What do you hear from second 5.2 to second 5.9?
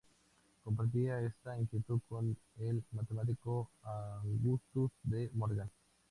Morgan.